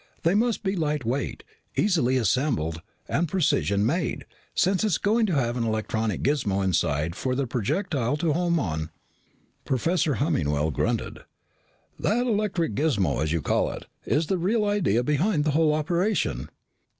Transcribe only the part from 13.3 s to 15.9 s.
you call it, is the real idea behind the whole